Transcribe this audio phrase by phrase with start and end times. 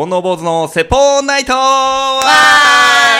[0.00, 2.22] 煩悩坊主の説法ナイトわ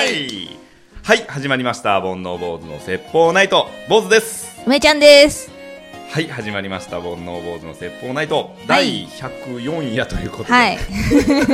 [0.02, 0.56] ーい
[1.02, 2.00] はい、始まりました。
[2.00, 3.66] 煩悩坊主の説法ナイト。
[3.90, 4.62] 坊主です。
[4.64, 5.50] 梅ちゃんです。
[6.10, 7.02] はい、始まりました。
[7.02, 8.56] 煩悩坊主の説法ナイト。
[8.66, 10.52] 第104夜ということで。
[10.52, 10.78] はい。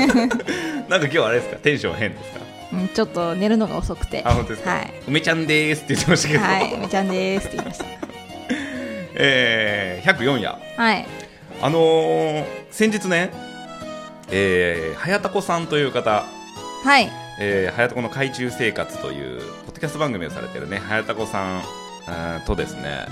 [0.89, 1.57] なんか今日あれですか？
[1.57, 2.41] テンション変ですか？
[2.75, 4.23] うんちょっと寝るのが遅くて。
[4.25, 4.71] あ、本当ですか？
[4.75, 4.93] はい。
[5.09, 6.45] 梅ちゃんでーすって言ってましたけど。
[6.45, 7.81] はい、梅ちゃんですって言いまし
[9.19, 10.55] えー、104夜。
[10.77, 10.83] た。
[10.85, 11.05] はい。
[11.63, 13.31] あのー、先日ね、
[14.31, 16.25] えー、はやたこさんという方、
[16.85, 17.09] はい。
[17.39, 21.63] えー、はやたこの海中生活というポッドキャスト番組をされてるねはやたこさん
[22.47, 23.07] とですね、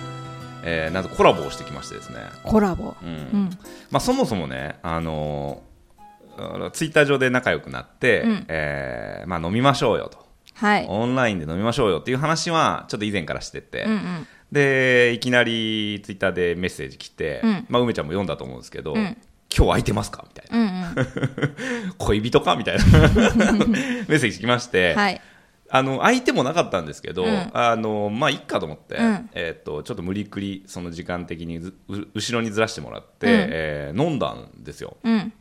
[0.64, 2.94] えー、なんとコラボをしてきましてですね、コラボ。
[3.02, 3.50] うんうん。
[3.90, 10.86] まあ、そもそもね、あのーツイッター上で仲良くなって、うんえーまあ、飲みましょうよとはい。
[10.88, 14.26] オンラインで飲みましょうよっていう話はちょっと以前からしてて、うんうん。
[14.50, 19.16] でいきなりツイッターでメッセージ来て、うんまあ、梅ちゃんも読んだと思うんですけど、うん
[19.56, 20.24] 今日空いてますか？
[20.26, 20.73] みたいなうんうん。
[21.98, 22.84] 恋人かみたいな。
[23.66, 25.20] メッセージ来まして、はい。
[25.70, 27.50] あの相手もなかったんですけど、うん。
[27.52, 29.30] あのまあいっかと思って、うん。
[29.34, 33.32] えー、とちょっと無理くりその時間的に後ろにずらしてもらって、うん。
[33.32, 34.96] えー飲んだんですよ。
[35.02, 35.32] うん。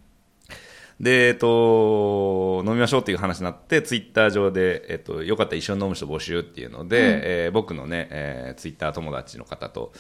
[1.00, 7.22] で、えっと、飲みましょうっていう話になってツイッター上で、えっと、よかったら一緒に飲む人募集っていうので、うん。
[7.24, 9.92] えー僕のね、えーツイッター友達の方と、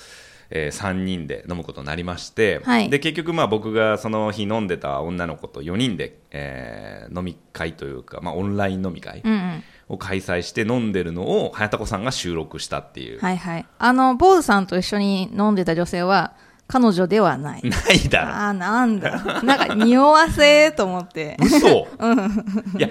[0.55, 9.63] え3人で飲むことになりまして、はいで結局まあ僕がその日飲んでた女の子と4人で、えー飲み会というか、まあ、オンライン飲み会、うんうん。
[9.89, 13.65] を開催して飲んでるのを早田子さんが収録したっていう、はいはい。
[13.77, 16.33] あの、坊主さんと一緒に飲んでた女性は、
[16.67, 17.61] 彼女ではない。
[17.63, 19.41] ないだろああ、なんだ。
[19.43, 21.37] なんか、匂わせと思って。
[21.39, 21.67] 嘘、
[22.77, 22.89] いや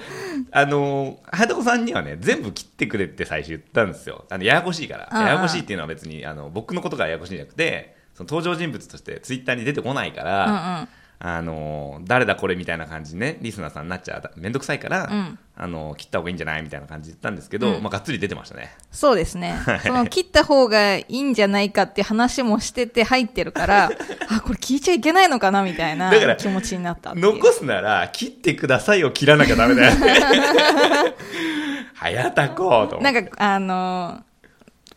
[0.50, 10.88] あのー早田子さんにはね全部切ってくれって最初言ったんですよあのややこしいからうんうんややこしいっていうのは別にあの僕のことがややこしいんじゃなくてその登場人物としてツイッターに出てこないから、うんうん。
[11.24, 15.38] あのー誰だこれみたいな感じにねリスナーさんになっちゃうめんどくさいから、うん。
[15.54, 17.82] あのー切った方がいいんじゃないみたいな感じで言ったんですけど、うん。
[17.82, 18.74] まあ、がっつり出てましたね。
[18.90, 19.54] そうですね。
[19.86, 23.84] その、切った方がいいんじゃないかって話もしてて入ってるから、
[24.30, 27.14] あ、これ聞いちゃいけないのかなみたいな気持ちになった。
[27.14, 30.16] 残すなら切ってくださいを切らなきゃダメだよね。
[31.94, 34.32] 早田子となんか、あのー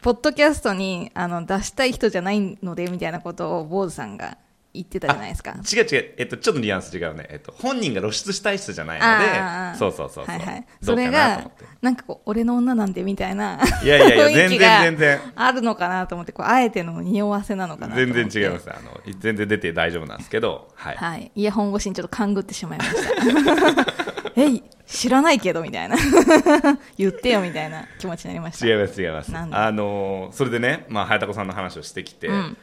[0.02, 4.38] ポッドキャストにあの出したい人じゃないのでみたいなことを坊主さんが
[4.76, 5.52] 言ってたじゃないですか。
[5.52, 10.62] 違う違う、えっと、ちょっとニュアンス違うね、えっと、本人が露出したい人じゃないのでそうそうそうそう、はいはい。
[10.82, 13.60] どそうれがかなんかこう、俺の女なんでみたいな。
[13.84, 18.12] いやいやいや全然全然あるのかなと思って、こう、あえての匂わせなのかな全。
[18.14, 21.32] 然違いますあの全然出て大丈夫なんですけどはい、はい。
[21.36, 23.86] イヤホン越しにちょっと勘ぐってしまいました。
[24.38, 25.96] えい、知らないけどみたいな。
[26.98, 28.68] 言ってよみたいな気持ちになりました。
[28.68, 32.58] 違います違いますあのーそれでね、まあ、早田子さんの話をしてきて、うん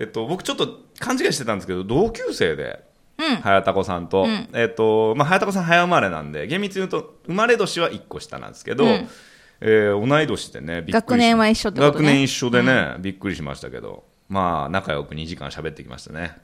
[0.00, 2.84] えっと、僕ちょっと勘違いしてたんですけど同級生で、
[3.18, 3.36] うん。
[3.36, 4.48] 早田子さんと、うん。
[4.52, 9.08] えっとまあ、早田子さん早生まれなんで厳密に言うと生まれ年は1個下なんですけど、うん。
[9.60, 11.92] えー同い年でね学年は一緒ってことね。
[11.94, 14.04] 学年一緒でね、びっくりしましたけど。
[14.28, 16.36] まあ仲良く2時間喋ってきましたね。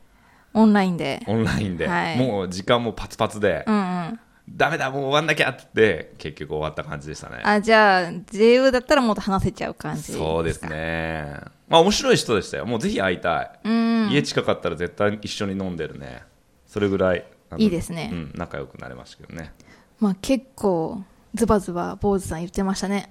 [0.54, 1.22] オンラインで。
[1.26, 2.18] オンラインで、はい。
[2.18, 4.20] もう時間もパツパツで、うんうん。
[4.50, 7.40] ダメだもう終わんなきゃって結局終わった感じでしたね。
[7.44, 10.64] あ、じゃあ、JU だったらもっと話せちゃう感じそうです。
[10.66, 11.36] ね。
[11.68, 12.66] まあ面白い人でしたよ。
[12.66, 14.08] もうぜひ会いたい、うん。
[14.10, 16.22] 家近かったら絶対一緒に飲んでるね。
[16.66, 17.24] それぐらい
[17.58, 18.10] いいですね。
[18.12, 19.52] うん、仲良くなれましたけどね。
[20.00, 21.02] まあ結構、
[21.34, 23.08] ズバズバ坊主さん言ってましたね。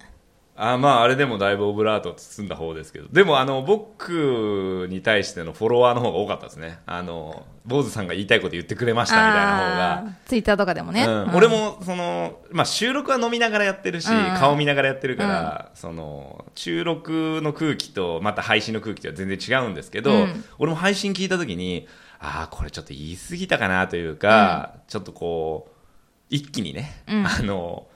[0.63, 3.07] あまああれでもだいぶオブラートを包んだ方ですけど。
[3.11, 6.79] でもあの僕に対してのフォロワーの方が多かったですね。
[6.85, 10.17] あの坊主さんが言いたいこと言ってくれましたみたいな方が。
[10.25, 11.03] ツイッターとかでもね。
[11.03, 11.35] うん。
[11.35, 14.37] 俺もその、まあ、収録は飲みながらやってるし、うんうん。
[14.37, 20.43] 顔見ながらやってるから、その収録の空気とまた配信の空気とは全然違うんですけど、うん。
[20.59, 21.87] 俺も配信聞いた時に
[22.19, 25.71] ああこれちょっと言い過ぎたかなというか、ちょっとこう
[26.29, 27.25] 一気にね、うん。
[27.25, 27.87] あの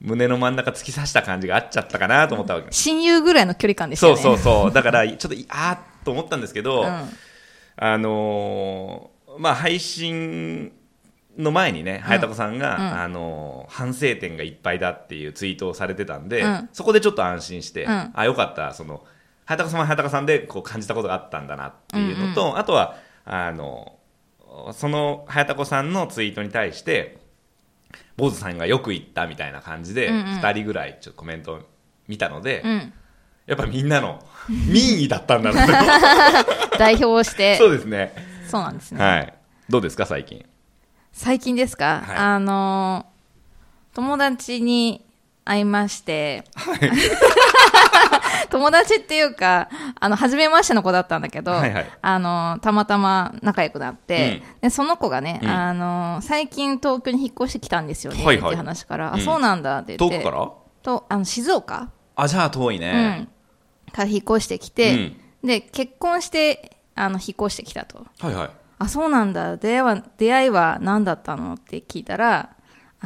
[0.00, 4.42] 胸の真ん中突き刺した感じがあっちゃったかなと思ったわけ、親友ぐらいの距離感でしたそうよね。
[4.42, 4.72] そうそう。
[4.72, 7.08] だから ちょっとあーっと思ったんですけど、うん。
[7.76, 10.72] あのーまあ、配信
[11.36, 13.00] の前にね、早田子さんが、うん。
[13.02, 16.68] あのー反省点がいっぱいだっていうツイートをされてたんで、うん。
[16.72, 18.10] そこでちょっと安心して、うん。
[18.14, 19.02] あ、よかった、その、
[19.46, 23.94] 早田子さんは早田子さんでこう感じたことがあったんだなっていうのと、あとは、あの、
[24.72, 27.18] その早田子さんのツイートに対して、
[28.16, 31.60] 坊主さんがよく言ったみたいな感じで、うんうん2人ぐらいちょっとコメントを
[32.08, 32.92] 見たので、うん。
[33.46, 36.78] やっぱみんなの民意だったんだなと。
[36.78, 37.56] 代表して。
[37.58, 38.14] そうですね。
[38.48, 39.04] そうなんですね。
[39.04, 39.34] はい。
[39.68, 40.44] どうですか、最近？
[41.12, 43.14] 最近ですか、はいあのー
[43.94, 45.06] 友達に
[45.44, 46.42] 会いまして、
[48.50, 49.68] 友達っていうか、
[49.98, 60.22] あの、初めましての子だったんだけど、はいはいあの、たまたま仲良くなって、で、その子がね、うんあの、最近東京に引っ越してきたんですよね、はいはいって話から、うんあ、そうなんだって言って。
[60.82, 63.10] と、あの、静岡あ、じゃあ遠いうね。
[63.20, 63.28] ん。
[63.92, 65.12] から引っ越してきて、
[65.42, 68.06] で、結婚して、あの、引っ越してきたと。
[68.20, 68.50] はいはい。
[68.78, 69.56] あ、そうなんだ。
[69.56, 71.54] 出会いは、出会いは何だったの？
[71.54, 72.53] って聞いたら、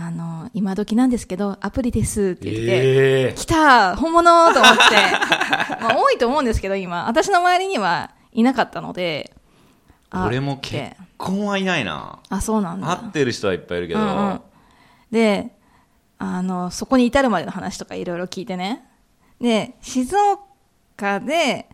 [0.01, 4.79] あの、今時なんですけど、アプリですって言って、ええ来た本物と思って、
[5.83, 7.09] まあ多いと思うんですけど、今。
[7.09, 9.35] 私の周りにはいなかったので、
[10.11, 12.21] あ俺も結婚はいないな。
[12.29, 12.87] あ、そうなんだ。
[12.87, 14.01] 会ってる人はいっぱいいるけど。
[14.01, 14.41] うんうん
[15.11, 15.57] で、
[16.19, 18.85] あの、そこに至るまでの話とかいろいろ聞いてね。
[19.41, 21.67] で、静岡で、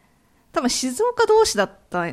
[0.52, 2.06] 多分静岡同士だった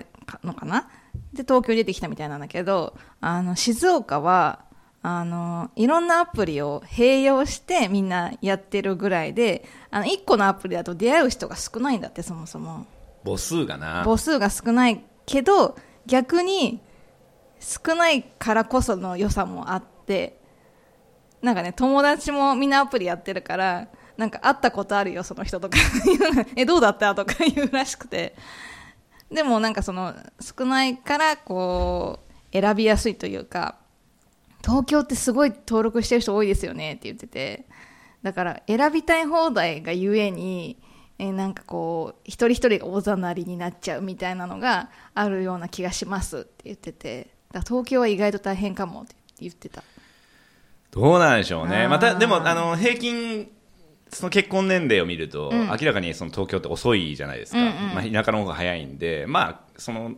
[0.43, 0.89] のかな？
[1.31, 4.65] で、東京に出てきたみたいなんだけど、あの、静岡は、
[5.03, 12.85] あの、いろんなアプリを併用してみんなやってるぐらいで、あの、一個のアプリだと出会う人が少ないんだって、そもそも。
[13.25, 14.03] 母数がな。
[14.03, 16.81] 母数が少ないけど逆に
[17.59, 20.39] 少ないからこその良さもあって
[21.41, 23.87] なんかね友達もみんなアプリやってるから
[24.17, 25.77] なんか会ったことあるよその人とか
[26.55, 28.35] えどうだったとか言うらしくて
[29.31, 32.19] でもなんかその少ないからこ
[32.51, 33.77] う選びやすいというか
[34.63, 37.67] 東京ってすごい登録してる人多いですよねって言ってて。
[38.23, 40.77] だから選びたい放題がゆえに
[41.17, 47.41] えーなんかこう一人一人がおざなりになっちゃうみたいなのがあるような気がしますって言ってて。
[47.51, 49.83] だ東京は意外と大変かもって言ってた。
[50.91, 51.87] どうなんでしょうね。
[51.87, 53.49] また、でも、あの、平均、
[54.09, 55.67] その結婚年齢を見ると、うん。
[55.67, 57.59] 明らかにその東京って遅いじゃないですか。
[57.59, 57.71] うんうん。
[57.95, 60.15] まあ、田舎の方が早いんで、まあ、その、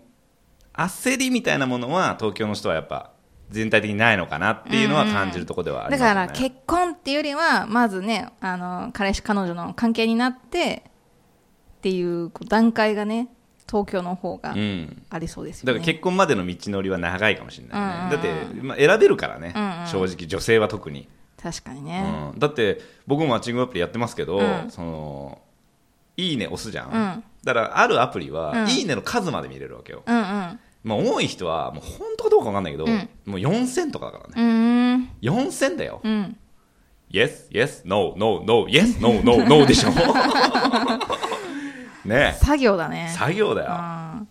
[0.73, 3.12] 焦りみたいなものは、東京の人はやっぱ、
[3.53, 6.07] 全体的にないのかなっていうのは感じるところではありますね。
[6.07, 10.83] だから結婚っていうよりはまずねあの彼氏彼女の関係になって
[11.77, 13.29] っていう段階がね
[13.69, 15.03] 東京の方がうん。
[15.09, 17.87] ありそうですよね、だから結婚までの道のりは長いかもしれないね。
[17.87, 21.07] うんうんだって、まあ、選べるからね、うんうん正直、女性は特に。
[21.41, 25.41] 確かにね、うん、だって、僕もマッチングアプリやってますけど、うんその、
[26.15, 26.91] いいね押すじゃん。
[26.91, 30.03] うんだから、あるアプリは、うんいいねの数まで見れるわけよ。
[30.05, 33.09] うんうんまあ、多い人は、もう本当かどうかわかんないけど、うん。
[33.25, 34.33] もう4000とかだからね。
[34.35, 36.01] うーん4000だよ。
[36.03, 36.37] うん。
[37.11, 39.89] Yes, yes, no, no, no, yes, no, no, no でしょ。
[42.05, 42.35] ね。
[42.41, 43.13] 作業だね。
[43.15, 43.67] 作業だよ。
[43.69, 44.23] あ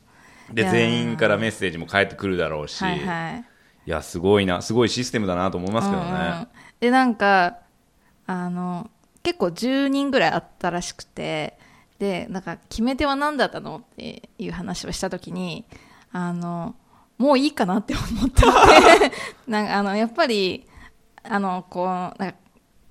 [0.52, 3.44] で、全員からメッセージも返ってくるだろうし、ーはいはい。
[3.86, 6.14] いや、すごいな、すごいシステムだなと思いますけどうんうん。
[6.14, 6.46] ね。
[6.82, 7.58] でなんか
[8.26, 8.90] あの
[9.22, 11.56] 結構10人ぐらいあったらしくて
[12.00, 15.64] でなんか決め手は何だったのっていう話をした時に
[16.12, 16.74] あの
[17.18, 19.12] もういいかなって思ったって
[19.46, 20.66] なんかあのやっぱり
[21.22, 22.34] あのこうなんか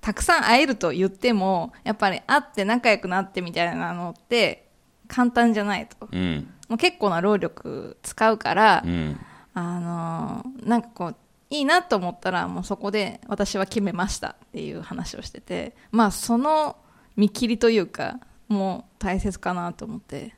[0.00, 4.68] たくさん会えると言ってもやっぱり会って仲良くなってみたいなのって
[5.06, 6.48] 簡単じゃないとうん。
[6.68, 9.20] もう結構な労力使うから、うん。
[9.54, 11.16] あのーなんかこう
[11.50, 16.76] いいなと思ったらもうそこで私は決めましたっていう話をしててまあその
[17.14, 20.34] 見切りというかもう大切かなと思って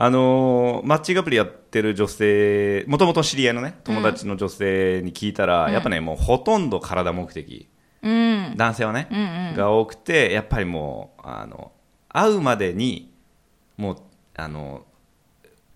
[0.00, 5.72] あのーマッチングアプリやってる女性、もともと知り合いのね、友達の女性に聞いたら、うん。
[5.72, 7.68] やっぱね、もうほとんど体目的、
[8.02, 8.54] うん。
[8.56, 9.54] 男性はね、うんうん。
[9.56, 11.72] が多くて、やっぱりもう、あの、
[12.08, 13.12] 会うまでに、
[13.76, 13.96] もう、
[14.36, 14.86] あの、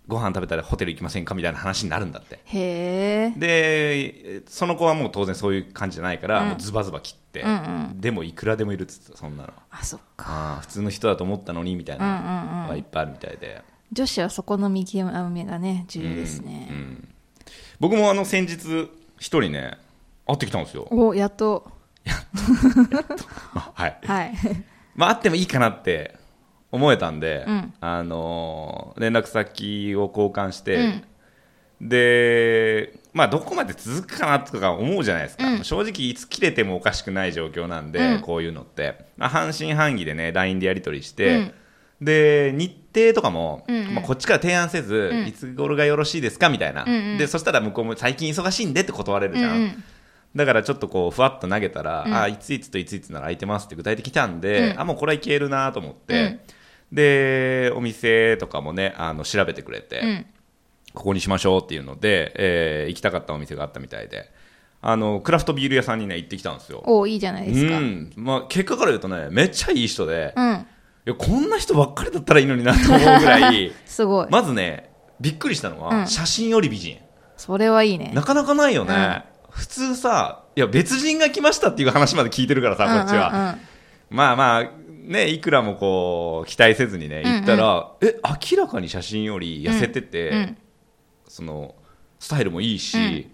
[0.06, 2.38] ご飯食べたらホテル行きませんかみたいな話になるんだって。
[2.44, 3.34] へえ。
[3.36, 6.48] で、その子はもう当然そういう感じじゃないから、うん。
[6.50, 8.00] もうズバズバ切って、うんうん。
[8.00, 9.52] でもいくらでもいるっつってた、そんなの。
[9.72, 10.58] あそっか。
[10.60, 12.62] 普通の人だと思ったのにみたいなうんうんうん。
[12.62, 13.62] のがいっぱいあるみたいで。
[13.92, 17.08] 女子はそこの見極めがね重要ですね、うんうん。
[17.78, 19.76] 僕もあの先日一人ね
[20.26, 21.70] 会ってきたんですよ、おやっと。
[23.54, 23.98] まあはい。
[24.04, 24.32] はい。
[24.96, 26.16] まあ会ってもいいかなって
[26.70, 27.74] 思えたんで、うん。
[27.80, 31.88] あのー連絡先を交換して、うん。
[31.88, 35.64] でまあどこまで続くかなとか思うじゃないですか、うん。
[35.64, 38.20] 正直いつ切れてもおかしくない状況なんで、うん。
[38.22, 41.54] こういうのって、まあ、半信半疑でね LINE でやり取りして、うん
[42.02, 43.94] で日程とかも、うんうん。
[43.94, 45.26] まあ、こっちから提案せず、うん。
[45.28, 46.48] いつ頃がよろしいですか？
[46.48, 47.18] みたいな、うんうん。
[47.18, 49.62] でそしたら向こうも最近忙しいんでって断れるじゃん、うん。
[49.62, 49.84] うん
[50.34, 52.14] だからちょっとこうふわっと投げたら、うん。
[52.14, 54.80] あいついつといついつなら空いてますって具体的に来たんで、うん。
[54.80, 56.40] あもうこれはいけるなと思って、
[56.90, 60.26] でお店とかもねあの調べてくれて、うん。
[60.94, 64.30] ここにしましょうっていうので、えー行きたかったお店があったみたいで。
[64.84, 66.82] あのクラフトビール屋さんにね行ってきたんですよ。
[66.84, 67.76] おいいじゃないですか。
[67.76, 68.24] うん、うん。
[68.24, 70.66] まあ、結果から言うとねめっちゃいい人で、うん、
[71.04, 73.72] いやこんな人ばっかりだったらいいのになと思うぐらい。
[73.84, 76.06] すごい、まずねびっくりしたのは、うん。
[76.06, 76.98] 写真より美人。
[77.36, 78.12] それはいいね。
[78.14, 83.34] なかなかないよね、普通さいや別人が来ましたっていう話まで聞いてるからさ、こっちは、うん。
[83.34, 83.60] うんうん
[84.10, 84.70] まあまあ
[85.04, 90.56] ねいくらもこう期待せずにね行ったら、え明らかに写真より痩せてて、うん。
[91.26, 91.74] その
[92.20, 93.24] スタイルもいいし、うん。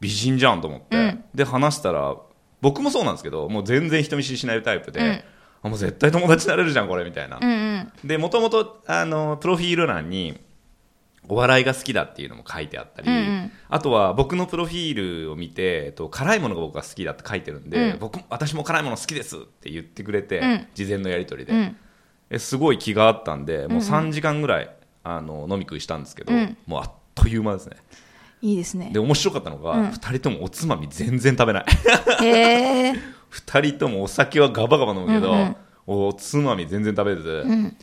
[0.00, 1.24] 美人じゃんと思って、うん。
[1.34, 2.14] で話したら
[2.62, 5.20] 僕もそうなんですけどもう全然人見知りしないタイプで、うん
[5.62, 7.92] あもう絶対友達になれるじゃんこれみたいな、うんうん。
[8.04, 10.40] でもともとあのプロフィール欄に
[11.28, 13.52] お笑いが好きだっていうのも書いてあったり、うんうん。
[13.68, 17.98] あとは僕のプロフィールを見て、えっと、辛いものが僕が好きだって書いてるんで、うん。
[17.98, 20.66] 僕私も辛いもの好きですって言ってくれて、うん。
[20.74, 21.76] 事前のやり取りで、うん。
[22.30, 24.70] えすごい気があったんでもう3時間ぐらい
[25.02, 26.56] あの飲み食いしたんですけど、うん。
[26.66, 27.76] もうあっという間ですね。
[28.40, 28.90] いいですね。
[28.92, 29.88] で面白かったのが、うん。
[29.88, 31.64] 2人ともおつまみ全然食べない。
[32.24, 35.56] へえ2人ともお酒はガバガバ飲むけど、うんうん。
[35.86, 37.76] おつまみ全然食べず、うん。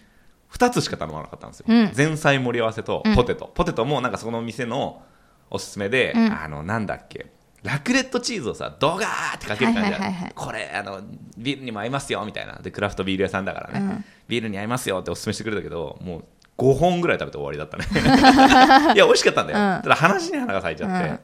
[0.52, 1.92] 2つしか頼まなかったんですよ、うん。
[1.96, 3.16] 前菜盛り合わせとうん。
[3.16, 5.02] ポテト、ポテトもなんかその店の
[5.50, 6.34] おすすめで、うん。
[6.34, 7.28] あのなんだっけ
[7.64, 11.02] ラクレットチーズをさドガーってかける感じで、はいはいこれあの
[11.36, 12.60] ビールにも合いますよみたいな。
[12.62, 14.06] でクラフトビール屋さんだからね、うん。
[14.28, 16.26] ビールに合いますよっておすすめしてくれたけどもう
[16.58, 17.86] 5本ぐらい食べて終わりだったね。
[18.94, 19.82] いや美味しかったんだよ、うん。
[19.82, 21.20] ただ話に花が咲いちゃって、うん。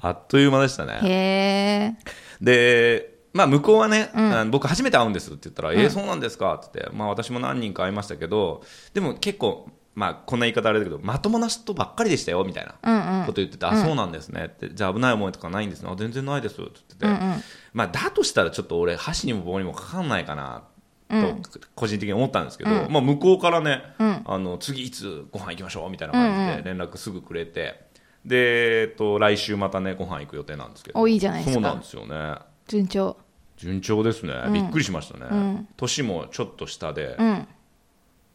[0.00, 1.98] あっという間でしたね。
[2.40, 4.50] で、まあ、向こうはね、うん。
[4.50, 5.78] 僕初めて会うんですって言ったら、うん。
[5.78, 8.64] えー、そうなんですかって言って、まあ、私も何人か会いましたけど
[8.94, 13.26] でも結構、まあ、こんな言い方あれだけどまともな人ばっかりでしたよみたいなうんうん。
[13.26, 13.72] こと言ってて、うん。
[13.72, 17.42] あそうなんですねってじゃあ危ない思いとかないんですねあ全然ないですって言ってて、うんうん。
[17.74, 20.64] まあ、だとしたらちょっと俺箸にも棒にもかかんないかな
[21.10, 21.42] と、うん。
[21.74, 22.92] 個人的に思ったんですけど、うん。
[22.92, 24.22] まあ、向こうからね、うん。
[24.24, 26.56] あの次いつご飯行きましょうみたいな感じうんうん。
[26.62, 27.86] で連絡すぐくれて、
[28.24, 31.00] で、えっと、来週またねご飯行く予定なんですけど。
[31.00, 31.54] おいいじゃないですか。
[31.54, 32.38] そうなんですよね。
[32.66, 33.16] 順調
[33.56, 34.52] 順調ですね、うん。
[34.52, 35.68] びっくりしましたね、うん。
[35.76, 37.48] 年もちょっと下で、うん。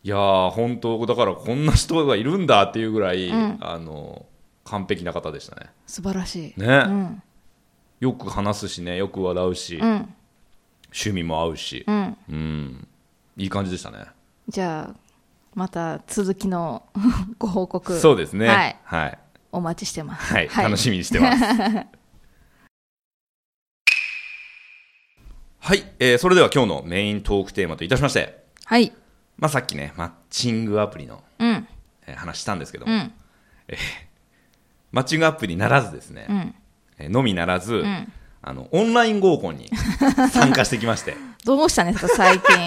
[0.04, 3.58] いやー本当だからこんな人がいるんだっていうぐらい、うん。
[3.62, 4.26] あの
[4.64, 5.70] 完璧な方でしたね。
[5.86, 6.60] 素晴らしい。
[6.60, 7.24] ね、うん。
[8.00, 10.14] よく話すしねよく笑うし、うん。
[10.86, 11.84] 趣味も合うし。
[11.88, 12.18] うん。
[12.30, 12.88] うん。
[13.38, 14.06] いい感じでしたね。
[14.48, 14.96] じゃあ
[15.54, 16.84] また続きの
[17.38, 18.00] ご報告。
[18.00, 18.48] そうですね。
[18.48, 18.80] はい。
[18.84, 19.20] はい、
[19.52, 20.34] お待ちしてます。
[20.34, 20.50] はい。
[20.50, 21.44] 楽しみにしてます
[25.64, 28.92] はい、えーそれでは今日のメイントークテーマといたしまして、はい。
[29.38, 31.68] まあ、さっきねマッチングアプリの、うん。
[32.08, 33.12] えー話したんですけども、うん。
[34.92, 36.56] マッチングアプリならずですね、うん。
[36.98, 38.12] えーのみならず、ん。
[38.42, 39.70] あのオンライン合コンに
[40.34, 41.16] 参加してきまして。
[41.46, 42.56] どうしたんですか最近。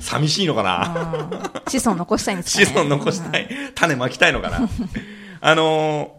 [0.00, 1.40] 寂しいのかな、うん。
[1.70, 2.66] 子孫残したいんですかね。
[2.66, 4.60] 子孫残したい、種まきたいのかな？
[5.40, 6.18] あのー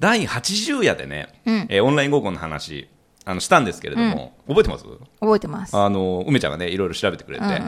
[0.00, 1.66] 第80夜でね、うん。
[1.68, 2.88] えーオンライン合コンの話
[3.30, 4.84] あのしたんですけれども、覚えてます？
[5.20, 5.76] 覚えてます。
[5.76, 7.58] あの梅ちゃんがねいろいろ調べてくれて、うんうん。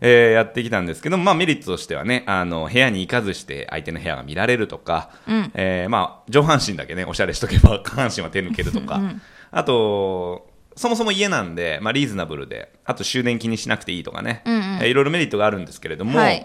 [0.00, 5.50] えーやってきたんですけど、まあ、メリットとしてはねあの部屋に行かずして相手の部屋が見られるとか、うん。
[5.54, 14.62] えーまあ、上半身だけねおしゃれしとけば 下半身は手抜けるとか、うんあとそもそも家なんで、まあ、リーズナブルであと終電気にしなくていいとかね、うんうん。
[14.62, 16.44] えーいろいろメリットがあるんですけれども、はい。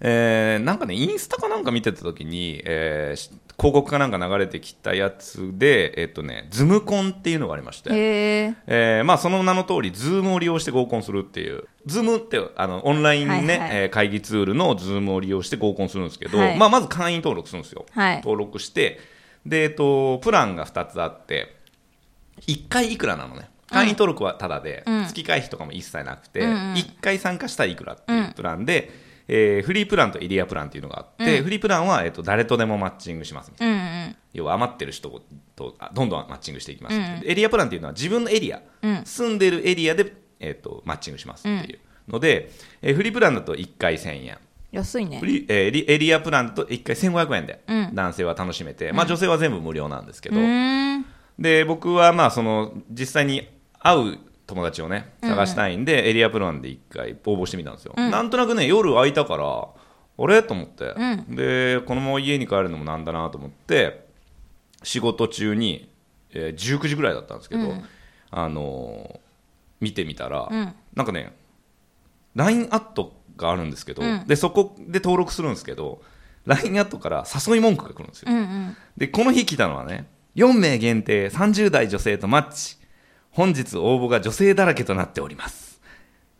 [0.00, 13.50] えーなんかね、インスタかなんか見てた時に、えーし広告かなんか流れてきたやつで、えっとね、 Zoom コンっていうのがありまして、へええーまあ、その名の通り、 Zoom を利用して合コンするっていう、 Zoom ってあのオンライン、ねはいはい。
[13.72, 16.58] えー会議ツールの Zoom を利用して合コンするんですけど、はい。
[16.58, 18.16] まあ、まず会員登録するんですよ、はい。
[18.16, 19.00] 登録して
[19.46, 21.56] で、えっと、プランが2つあって、
[22.46, 25.06] 1回いくらなのね、会員登録はただで、うん。
[25.06, 26.56] 月会費とかも一切なくて、うんうん。
[26.74, 31.44] 1回参加したらいくらっていうプランで、えーフリープランとエリアプランっていうのがあって、うん。
[31.44, 33.74] フリープランは、えっと、誰とでもマッチングしますみたいな。
[33.74, 35.22] うんうん要は余ってる人
[35.56, 36.98] とあどんどんマッチングしていきます、う。
[36.98, 39.02] んエリアプランっていうのは自分のエリア、うん。
[39.04, 41.78] 住んでるエリアで、えー、とマッチングしますっていう
[42.08, 42.50] ので、
[42.82, 44.38] えーフリープランだと1回1000円。
[44.72, 45.18] 安いね。
[45.20, 47.94] フリーえーリエリアプランだと1回1500円でうん。
[47.94, 50.40] 男性は楽しめて、まあ、女性は全部無料なんですけうど、
[51.38, 58.10] で僕はまあその実際に会う友達をね探したいんで、エリアプランで1回応募してみたんですよ、うん。
[58.10, 60.42] なんとなくね夜空いたからあれ？
[60.42, 60.94] と思って、
[61.30, 64.06] うでこのまま家に帰るのもなんだなと思って
[64.82, 65.90] 仕事中に、
[66.32, 67.84] えー19時ぐらいだったんですけど、うん。
[68.30, 69.18] あのー
[69.78, 70.74] 見てみたら、うん。
[70.94, 71.32] なんかね
[72.34, 74.26] LINE アットがあるんですけど、うん。
[74.26, 76.00] でそこで登録するんですけど
[76.46, 78.76] LINE アットから誘い文句が来るんですよ、うんうん。
[78.96, 82.78] でこの日来たのはね4名限定30代女性とマッチ
[83.36, 85.82] 本日応募が女性だらけとなっております。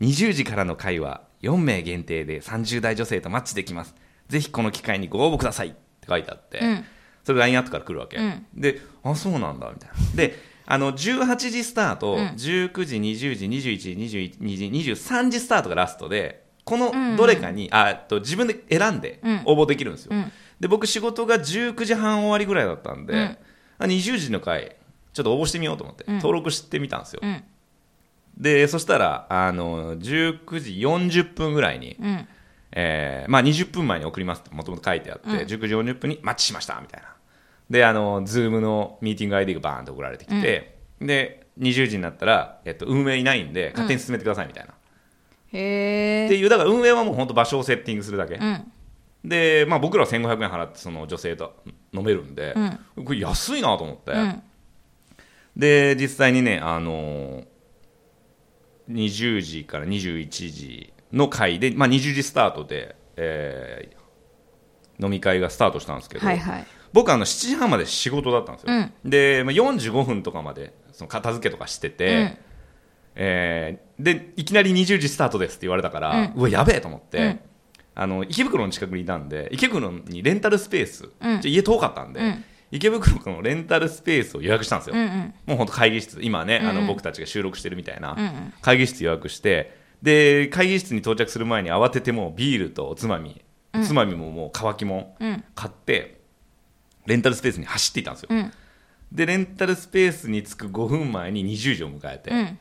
[0.01, 3.93] 20時からの会は4名限定で30代女性とマッチできます。
[4.29, 5.67] ぜひこの機会にご応募ください。
[5.67, 5.77] って
[6.09, 6.85] 書いてあって、うん。
[7.23, 8.47] それ LINE アットから来るわけ、うん。
[8.55, 9.95] であそうなんだみたいな。
[10.15, 12.19] であの18時スタート、うん。
[12.29, 17.11] 19時20時21時22時23時スタートがラストでこうんうん。
[17.11, 19.41] のどれかに、あえっと自分で選んでうん。
[19.45, 20.31] 応募できるんですよ、うん。
[20.59, 23.19] で僕仕事が19時半終わりぐらいだったんで、うん。
[23.19, 23.37] あ
[23.85, 24.75] 20時の回
[25.17, 26.15] ちょっと応募してみようと思って、うん。
[26.17, 27.43] 登録してみたんですよ、うん。
[28.37, 30.73] でそしたらあの19時
[31.19, 32.27] 40分ぐらいに、うん。
[32.71, 35.35] えーまあ、20分前に送りますってもともと書いてあって、うん。
[35.37, 37.07] 19時40分にマッチしましたみたいな。
[37.69, 44.73] であの Zoom のミーティング ID がバーンと送られてきて、で20時になったら、えっと、運営いないんで勝手に進めてくださいみたいな、
[45.51, 48.71] へえっていうだから運営はもう本当場所をセッティングするだけ、うん。
[49.25, 51.55] で、まあ、僕らは1500円払ってその女性と
[51.91, 52.55] 飲めるんで、
[53.03, 54.43] これ安いなと思って、うん
[55.57, 57.45] で実際にね、あのー
[58.89, 63.97] 20時から21時の会で、まあ、20時スタートで、えー
[64.99, 66.65] 飲み会がスタートしたんですけど、はいはい。
[66.91, 72.37] 僕あの7時半まで仕事だったんですよ、で、まあ、45分とかまでその片付けとかしてて、うん。
[73.15, 77.39] えーでいきなり20時スタートですって言われたから、うわやべえと思って、うん。
[77.93, 81.41] あの池袋の近くにいたんで池袋にレンタルスペース、うん。
[81.43, 85.33] 家遠かったんで、うん池袋のレンタルスペースを予約したんですよ、うんうん。
[85.45, 86.81] もう本当会議室今ね、あうんうん。
[86.81, 88.53] の僕たちが収録してるみたいな、うんうん。
[88.61, 93.41] 会議室予約してで会議室に到着する前に慌ててもうビールとおつまみ、
[93.73, 95.43] おつまみももう乾きもうん。
[95.55, 96.19] 買って
[97.05, 98.51] レンタルスペースに走っていたんですよ、うん。
[99.11, 102.59] でレンタルスペースに着く5分前に20時を迎えて、うん。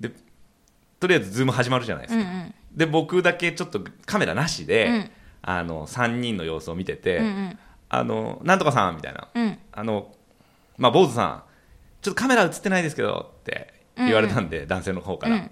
[0.00, 0.10] で
[1.00, 2.54] とりあえずズーム始まるじゃないですか、うんうん。
[2.74, 5.10] で僕だけちょっとカメラなしで、うん。
[5.42, 7.58] あの3人の様子を見てて、うんうん
[7.88, 9.58] あのなんとかさんみたいな、うん。
[9.72, 10.12] あの
[10.76, 11.42] まあ坊主さん
[12.02, 15.50] ちょっとカメラ映ってないですけどって言われたんで、男性の方から、うん。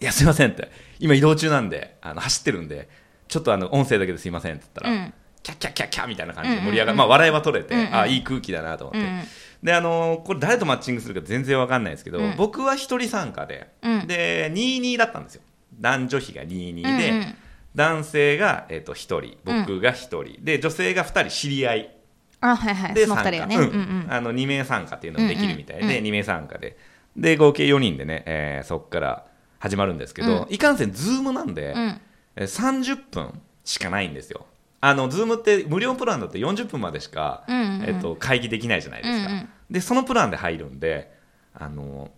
[0.00, 0.70] いやすいませんって。
[0.98, 2.88] 今移動中なんであの走ってるんで
[3.28, 5.14] ちょっとあの音声だけですいませんって言ったら、うん。
[5.42, 6.88] キャッキャッキャッキャッみたいな感じで盛り上がる、うん。
[6.88, 9.24] うんうんまあ笑いは取れて、うんうんあいい空気だなと思って、うんうん。
[9.62, 12.34] であのこれ誰とマッチングするか全然わかんないですけど、うん。
[12.36, 14.06] 僕は一人参加で、うん。
[14.06, 15.42] で22だったんですよ。
[15.80, 17.34] 男女比が22で、うんうん
[17.74, 19.94] 男性が、えっと1人僕が1
[20.34, 21.96] 人、で女性が2人知り合い。
[22.40, 22.94] あはいはい。
[22.94, 23.56] でその二人がね。
[23.56, 23.62] うん。
[23.62, 26.04] うんうんあの2名参加っていうのができるみたいで、うんうんうん。
[26.04, 26.76] 2名参加で。
[27.16, 29.26] で合計4人でね、えーそこから
[29.58, 30.54] 始まるんですけど、うん。
[30.54, 32.00] いかんせんズームなんで、うん。
[32.36, 34.46] えー30分しかないんですよ。
[34.82, 37.88] あのズームって無料プランだって40分までしか、うんうんうん。
[37.88, 41.12] えっと会議できないじゃないですか、うんうんでそのプランで入るんで
[41.54, 42.10] あの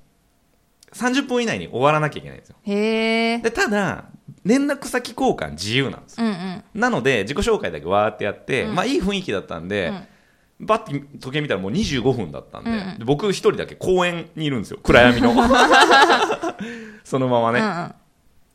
[0.95, 2.57] 30分以内に終わらなきゃいけないんですよ。
[2.63, 4.07] へえでただ
[4.45, 6.27] 連絡先交換自由なんですよ。
[6.27, 6.65] うんうん。
[6.75, 8.75] なので自己紹介だけわーってやって、うん。
[8.75, 9.93] まあいい雰囲気だったんで、
[10.61, 12.99] バッて時計見たらもう25分だったんで,、うんうん。
[12.99, 14.79] で僕一人だけ公園にいるんですよ。
[14.83, 15.35] 暗闇の。
[17.05, 17.59] そのままうんう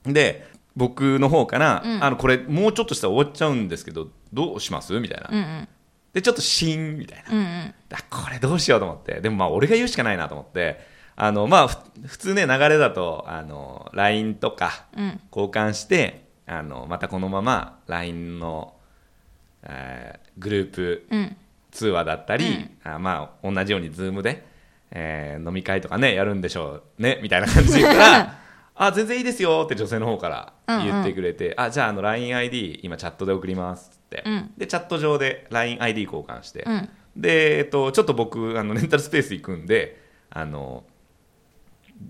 [0.06, 0.14] ね、ん。
[0.14, 2.04] で僕の方から、うん。
[2.04, 4.98] あのこれもうちょっとしたら終わっちゃうんですけどどうします？
[5.00, 5.68] みたいな、うんうん。
[6.14, 7.34] でちょっとシーンみたいな。
[7.34, 7.74] うんうん。
[7.94, 9.20] あこれどうしようと思って。
[9.22, 15.20] でもまあ俺が言うしかないなと思ってあのまあふ普通ね流れだとあの LINE とかうん。
[15.36, 18.74] 交換してあのまたこのまま LINE の、
[19.64, 21.36] えーグループうん。
[21.72, 24.44] 通話だったり、あまあ同じように Zoom で、
[24.92, 28.38] えー飲み会とかねやるんでしょうねみたいな感じで言ったら
[28.74, 34.52] あ全然いいですよって女性の方から言ってくれて、あじゃああの LINEID 今チャットで送りますって、うん。
[34.58, 36.90] でチャット上で LINEID 交換して、うん。
[37.16, 40.84] で、えっと、ちょっと僕あのレンタルスペース行くんであの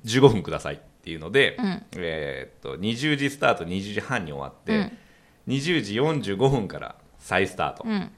[0.05, 1.83] 15分くださいっていうので、うん。
[1.97, 4.97] えーっと20時スタート20時半に終わって、うん。
[5.47, 5.93] 20時
[6.33, 8.11] 45分から再スタート、うん。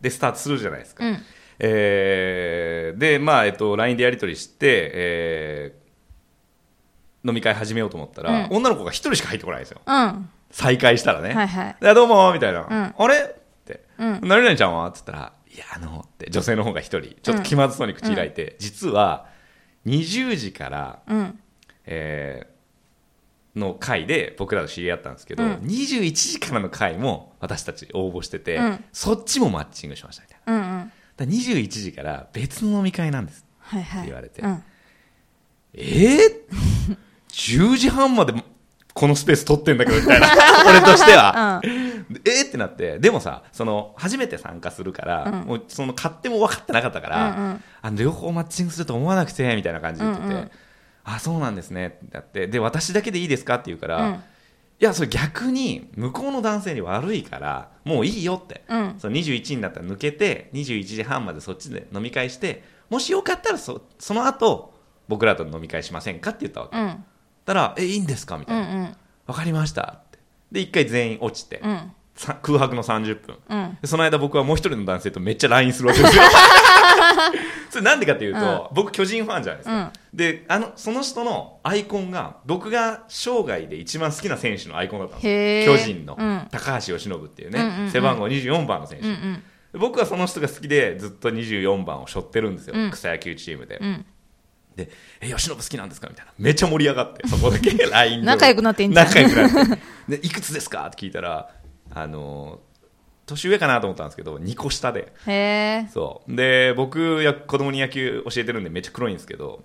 [0.00, 1.18] でスタートするじゃないですか、うん。
[1.58, 5.82] えーでまあえっと LINE でやり取りして、えー
[7.24, 8.56] 飲み会始めようと思ったら、うん。
[8.56, 9.80] 女の子が一人しか入ってこないんですよ。
[9.86, 10.28] うん。
[10.50, 11.76] 再開したらね、はいはい。
[11.80, 12.94] でどうもみたいな、ん。
[12.98, 13.14] あれ？
[13.14, 14.20] って、うん。
[14.24, 14.88] 何々ちゃんは？
[14.88, 19.28] っつったら、いや、あの、って女性の方が一人、ちょっと気まずそうに口開いて、実は、
[19.86, 21.38] 20時から、うん。
[21.84, 22.52] えー
[23.54, 25.52] の回で僕らと知り合ったんですけど、うん。
[25.56, 28.84] 21時からの回も私たち応募してて、うん。
[28.92, 30.52] そっちもマッチングしましたみたいな。
[30.54, 30.86] うんうん。
[30.86, 33.44] だから21時から別の飲み会なんです。
[33.58, 34.00] はいはい。
[34.00, 34.40] って言われて。
[34.40, 34.62] うん。
[35.74, 36.96] えー、
[37.28, 38.32] 10時半まで
[38.94, 40.28] このスペース取ってんだけどみたいな、
[40.66, 41.60] 俺としては。
[41.62, 41.91] うん
[42.24, 42.48] えー？
[42.48, 45.48] ってなってでもさその初めて参加するから、うん。
[45.48, 47.64] もうその勝手も分かってなかったから、うんうん。
[47.80, 50.50] あの両方マッチングすると思わなくてみたいな感じで言ってて、うんうん。
[51.04, 54.14] あそうなんですねってなってで私だけでいいですかって言うから、うん。
[54.14, 54.18] い
[54.78, 58.94] やそれ逆に向こうの男性に悪いからもういいよって、うん。
[58.98, 64.74] その21になったら抜けて21時半までそっちで飲み会してもしよかったらそその後
[65.08, 67.04] 僕らと飲み会しませんかって言ったわけ、うん。
[67.44, 68.38] たらえいいんですか？
[68.38, 68.96] みたいな、うんうん。
[69.26, 70.18] 分かりましたって。
[70.50, 71.68] で一回全員落ちて、うん。
[71.68, 71.86] さ
[72.42, 73.36] 空白の30分。
[73.48, 73.78] うん。
[73.80, 76.22] でその間僕はもう一人の男性とめっちゃ LINE するわけですよ。
[77.70, 79.90] それなんでかっていうと、僕巨人ファンじゃないですか、うん。
[80.16, 86.16] であのその人のアイコンが僕が生涯で一番好きな選手のアイコンだったんです巨人の。
[86.18, 86.48] うん。
[86.50, 87.90] 高橋由伸っていうね、うんうんうん。
[87.90, 89.42] 背番号24番の選手、うんうん。
[89.72, 92.90] で僕はその人が好きでずっと24番を背負ってるんですよ、うん。
[92.90, 94.04] 草野球チームで、うん。
[94.76, 96.32] で「え吉信好きなんですか?」みたいな。
[96.38, 99.06] めっちゃ盛り上がってそこだけ LINE で仲良くなってんじゃん。
[99.06, 99.82] 仲良くなって。
[100.18, 100.86] でいくつですか？
[100.86, 101.48] って聞いたら
[101.94, 102.60] あの
[103.26, 105.12] 年上かなと思ったんですけど2個下で。
[105.92, 106.34] そう。
[106.34, 109.62] で僕や子供に野球教えてるんでめっちゃ黒いんですけど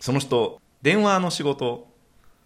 [0.00, 1.88] その人電話の仕事、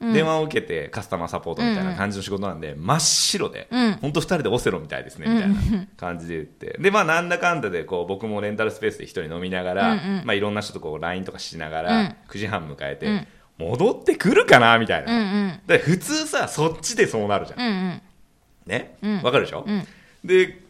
[0.01, 3.93] 電話を受けてカスタマーサポートみたいな感じの仕事なんで、真っ白で、うん。
[3.95, 6.79] 本当2人でオセロみたいですねみたいな感じで言って。
[6.79, 10.23] でまあなんだかんだでこう僕もレンタルスペースで一人飲みながら、うんうん。
[10.25, 11.87] まあ、いろんな人とこう LINE とかしながうん。
[11.87, 13.27] ら9時半迎えて、うん。
[13.59, 15.61] 戻ってくるかなみたいな、うんうん。
[15.67, 18.03] で普通さそっちでそうなるじゃん、うんうん
[18.69, 18.97] ね。
[19.03, 19.23] うん。
[19.23, 19.85] わかるでしょ、うん。
[20.25, 20.63] で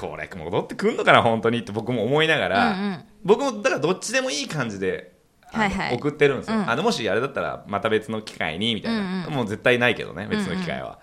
[0.00, 1.58] これ戻ってくんのかな本当に？
[1.58, 3.04] って僕も思いながら、うんうん。
[3.24, 5.12] 僕もだからどっちでもいい感じで、
[5.52, 5.94] はいはい。
[5.94, 6.70] 送ってるんですよ、うん。
[6.70, 10.98] あのもしあれだったらまた別の機会にみたいな、うんうんもう絶対ないけどね別の機会は、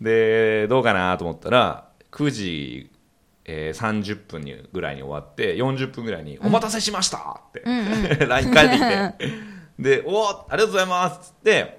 [0.00, 2.90] でどうかなと思ったら9時、
[3.44, 7.62] えー30分にぐらいに終わって40分ぐらいに「お待たせしました!」って、
[8.26, 8.80] LINE 返ってき
[9.28, 9.42] て。
[9.78, 11.78] で「おーありがとうございます」っつって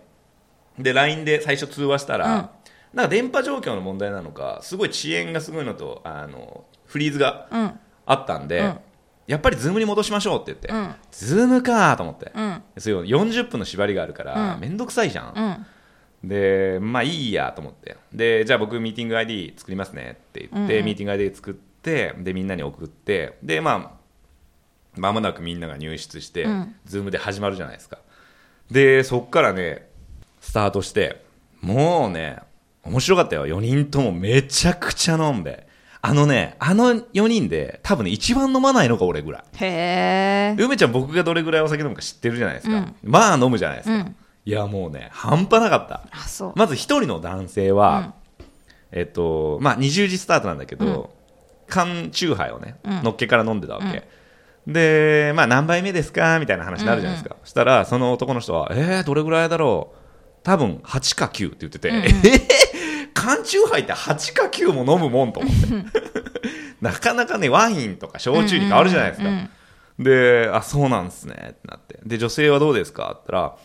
[0.79, 2.49] で LINE で最初通話したら、うん
[2.93, 7.79] なんか電波状況の問題なのかすごい遅延がすごいのとあのフリーズがうん。
[8.05, 8.77] あったんで、うん。
[9.27, 10.95] やっぱり Zoom に戻しましょうって言って、うん。
[11.11, 12.61] Zoom かと思って、うん。
[12.77, 14.59] そういう40分の縛りがあるからうん。
[14.59, 15.65] 面倒、くさいじゃん、
[16.23, 16.29] うん。
[16.29, 17.97] でまあいいやと思って。
[18.13, 20.85] でじゃあ僕ミーティング ID 作りますねって言って、うんうん。
[20.85, 23.97] ミーティング ID 作ってでみんなに送ってでま
[24.95, 26.75] あ間もなくみんなが入室して、うん。
[26.85, 27.99] ズームで始まるじゃないですか。
[28.71, 29.87] でそっからね
[30.41, 31.23] スタートして
[31.61, 32.39] もうね
[32.83, 33.47] 面白かったよ。
[33.47, 35.67] 4人ともめちゃくちゃ飲んで。
[36.05, 39.43] あのねあの4人で多分ね一番飲まないのが俺ぐらい。
[39.55, 40.55] へえ。
[40.57, 42.95] で梅ちゃん僕がどれぐらいお酒飲むか知ってるじゃないですか、うん。
[43.03, 44.15] まあ飲むじゃないですか、うん。
[44.45, 46.03] いやもうね半端なかった。
[46.11, 46.53] あそう。
[46.57, 48.15] まず一人の男性は、
[48.91, 51.13] えっとまあ、20時スタートなんだけど、
[51.67, 53.03] 缶ーハイをね、うん。
[53.03, 54.03] のっけから飲んでたわけ、
[54.67, 59.97] で、まあ、何杯目ですかみたいな話になるじゃないですか、そしたらその男の人はえー、どれぐらいだろう。
[60.43, 61.95] 多分8か9って言ってて、うん。
[61.95, 62.11] うんえー、
[63.13, 65.67] 缶チューハイって8か9も飲むもんと思って。
[66.81, 69.49] なかなかねワインとか焼酎に変わるじゃないですか、うんうん
[69.99, 71.99] で、あ、そうなんですねってなって。
[72.03, 73.11] で、女性はどうですか?
[73.11, 73.55] って言っ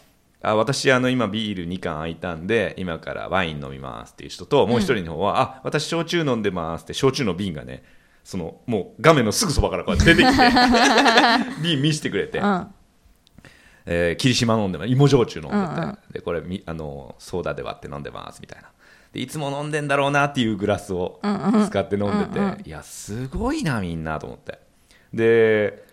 [0.40, 7.82] たら、あ私、あの、今ビール2缶空いたんで、今からワイン飲みますっていう人と、もう一人の方は、あ、私、焼酎飲んでますって、焼酎の瓶がね、
[8.24, 10.44] その、もう画面のすぐそばからこうやって出てきて、
[11.64, 12.66] 瓶見せてくれて、うん。
[13.86, 14.90] えー霧島飲んでます。
[14.90, 15.98] 芋焼酎飲んでて、うんうん。
[16.12, 18.68] でこれみあのソーダで割って飲んでますみたいな
[19.12, 24.58] でいつも飲んでんだろうなっていうグラスを使って飲んでて、うんうんいやすごいなみんなと思って。
[25.14, 25.84] で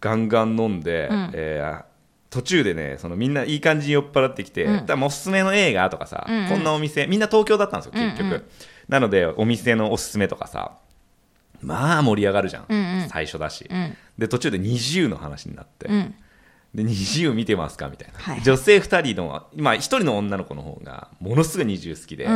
[0.00, 1.30] ガンガン飲んで、うん。
[1.34, 1.84] えー
[2.30, 4.74] 途中でねそのみんないい感じに酔っ払ってきて、うん。
[4.74, 6.48] だからもうおすすめの映画とかさ、うんうん。
[6.48, 8.32] こんなお店みんな東京だったんですよ結局、うん。
[8.32, 8.44] うん
[8.88, 10.72] なのでお店のおすすめとかさ
[11.60, 13.08] まあ盛り上がるじゃん、うんうん。
[13.08, 13.96] 最初だし、うん。
[14.16, 16.14] で途中で20の話になって、うん
[16.74, 18.42] で20見てますかみたいな、はい。
[18.42, 22.32] 女性2人の、まあ、1人の女の子の方がものすごい20好きで、うん。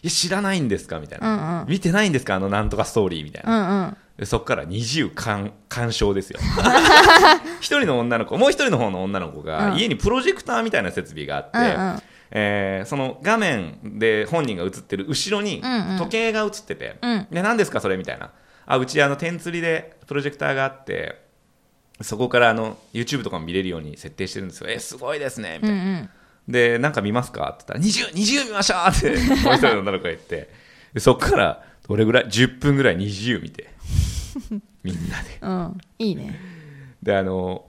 [0.00, 1.68] いや知らないんですかみたいな、うんうん。
[1.68, 2.34] 見てないんですか？
[2.34, 3.96] あのなんとかストーリーみたいな、うんうん。
[4.18, 6.38] でそこから20鑑鑑賞ですよ。
[7.60, 9.78] 1人の女の子もう1人の方の女の子が、うん。
[9.78, 12.02] 家にプロジェクターみたいな設備があって、うんうん。
[12.30, 15.98] えーその画面で本人が映ってる後ろにうんうん。
[15.98, 17.26] 時計が映ってて、うん。
[17.30, 18.32] で何ですかそれみたいな。
[18.66, 21.26] あうちあの点釣りでプロジェクターがあって
[22.00, 24.70] そこからあの YouTube とかも見れるように設定してるんですよ。
[24.70, 25.58] えすごいですね。
[25.60, 26.10] みたいな、うんうん。
[26.48, 27.50] でなんか見ますか？
[27.54, 29.10] って言ったら20 20見ましょうって
[29.42, 30.50] もう一人の女の子が言って。
[30.94, 33.68] でそこからどれぐらい10分ぐらい20見て。
[34.84, 35.38] みんなで。
[35.40, 35.78] うん。
[35.98, 36.38] いいね。
[37.02, 37.64] であの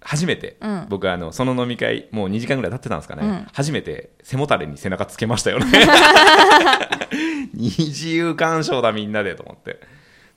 [0.00, 0.86] 初めて、うん。
[0.88, 3.46] 僕あのその飲み会もう2時間ぐらい経ってたんですかね、うん。
[3.52, 5.66] 初めて背もたれに背中つけましたよね。
[7.54, 9.80] 二重鑑賞だみんなでと思って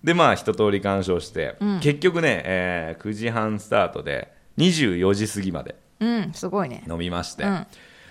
[0.04, 1.80] でまあ一通り鑑賞して、うん。
[1.80, 6.84] 結局ね、えー9時半スタートで24時過ぎまでうんすごいね。
[6.90, 7.68] 飲みまして、うん。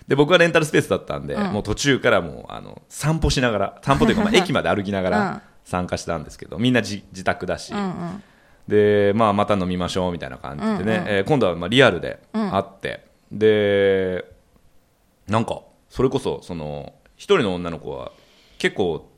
[0.08, 1.52] で僕はレンタルスペースだったんで、うん。
[1.52, 5.14] もう途中からもうあの散歩しながら散歩というかまあ 駅まで歩きながうん。
[5.14, 8.22] ら参加したんですけどみんな自自宅だし、うんうん。
[8.68, 11.08] で、まあ、また飲みましょうみたいな感じでね、うんうん。
[11.08, 12.50] えー今度はまあリアルでうん。
[12.52, 14.24] 会って、で
[15.28, 18.12] なんかそれこそその一人の女の子は
[18.58, 19.10] 結構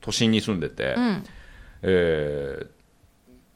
[0.00, 1.24] 都心に住んでて、うん
[1.82, 2.80] えー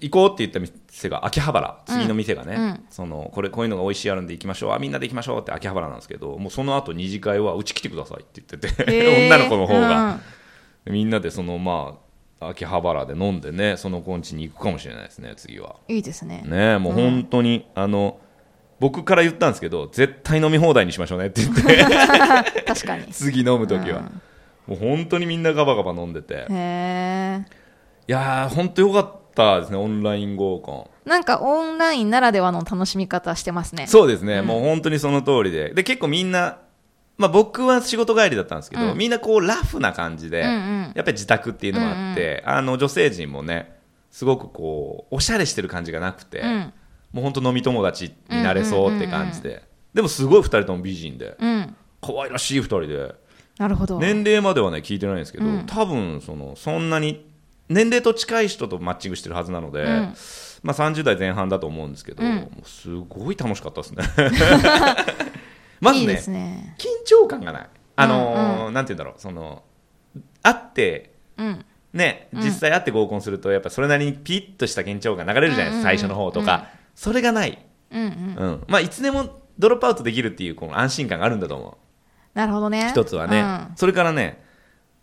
[0.05, 2.85] 行こうって言った店が秋葉原次の店がね、うん。
[2.91, 4.73] そのこれこういうのが美味しいあるんで行きましょう。
[4.73, 10.21] あみんなで行きましょうって秋葉原なんですけどもうその後二次会はうち来てくださいって言ってて 女の子の方が、
[10.85, 11.97] みんなでそのま
[12.41, 15.77] あ秋葉原で飲んでねその子ん家に行くかもしれないですね次は。
[15.89, 16.43] うんいいですね。
[16.47, 18.19] ねもう本当に、あの
[18.81, 21.63] 僕から言ったんですけど絶対飲み放題にしましょうねって言って。
[22.67, 23.07] 確かに。
[23.13, 24.03] 次飲む時は、
[24.67, 26.35] もう本当にみんなガバガバ飲んでて。
[26.35, 27.64] へえ
[28.07, 31.09] いやー本当よかったですねオンライン合コン。
[31.09, 33.87] なんかオンラインならではの楽しみ方してますね。
[33.87, 35.73] そうですね、もう本当にその通りで。
[35.75, 36.59] で結構みんな
[37.17, 38.99] まあ、僕は仕事帰りだったんですけど、うん。
[38.99, 40.93] みんなこうラフな感じで、うんうん。
[40.97, 43.79] やっぱり自宅っていうのもあって、あの女性陣もね
[44.11, 46.73] すごくこうおしゃれしてる感じがなくて、うん。
[47.13, 49.63] もう本当飲み友達になれそうって感じで、
[49.95, 51.77] でもすごい2人とも美人でうん。
[52.03, 53.15] 可愛らしい2人で。
[53.59, 55.67] なるほど、年齢まではね聞いてないんですけど、うん。
[55.67, 57.25] 多分そのそんなに
[57.69, 60.15] 年齢と近い人とマッチングしてるはずなので、ん。
[60.63, 62.35] まあ、30代前半だと思うんですけど、うん。
[62.37, 64.05] もうすごい楽しかったですね。
[65.81, 66.77] まずねね。
[66.79, 67.69] 緊張感がない。
[67.97, 69.63] あのーなんて言うんだろうその
[70.43, 71.65] 会ってうん。
[71.93, 75.83] ね実際会って合コンするとやっぱそれなりにピリッとした緊張感流れるじゃないですか、うんうんうん。
[75.83, 78.37] 最初の方とか、それがない、うんうん。
[78.37, 78.65] うん。
[78.67, 82.39] まあ、いつでもドロップアウトできるっていうこの安心感があるんだと思う。
[82.39, 82.89] なるほどね。
[82.91, 83.77] 一つはね、うん。
[83.77, 84.43] それからね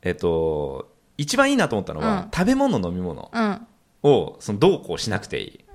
[0.02, 0.91] えっと
[1.22, 2.32] 一番いいなと思ったのは、うん。
[2.34, 3.68] 食べ物飲み物うん。
[4.04, 5.66] をそのどうこうしなくていい。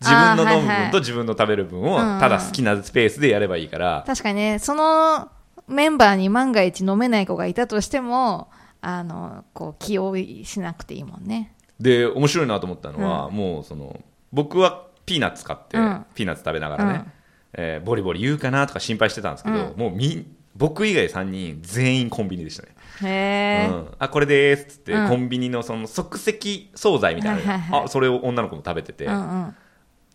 [0.00, 5.28] 自分の飲む分と自分の食べる分をただ好きなスペースでやればいいから、確かにねその
[5.66, 8.48] メンバーに万が一飲めない子がいたとしても
[8.80, 11.52] あのこう気負いしなくていいもんね。
[11.80, 14.00] で面白いなと思ったのは、もうその
[14.32, 16.06] 僕はピーナッツ買って、うん。
[16.14, 17.12] ピーナッツ食べながらね、うん。
[17.54, 19.76] えーボリボリ言うかなとか心配してたんですけど、うん。
[19.76, 22.68] もうみ僕以外3人全員コンビニでしたね、
[23.02, 25.08] へえ、うん、あこれですっつって、うん。
[25.08, 27.84] コンビニのその即席惣菜みたいなの、はいはいはい。
[27.84, 29.56] あそれを女の子も食べてて、うんうん。